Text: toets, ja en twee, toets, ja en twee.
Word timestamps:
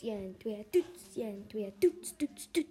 toets, 0.00 0.08
ja 0.08 0.14
en 0.14 0.34
twee, 0.36 0.64
toets, 0.68 1.14
ja 1.14 1.26
en 1.26 1.44
twee. 1.46 2.69